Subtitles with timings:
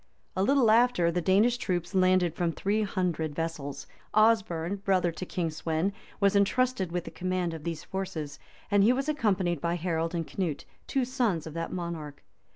[0.35, 3.85] A little after, the Danish troops landed from three hundred vessels:
[4.15, 8.39] Osberne, brother to King Sweyn, was intrusted with the command of these forces,
[8.71, 12.23] and he was accompanied by Harold and Canute, two sons of that monarch.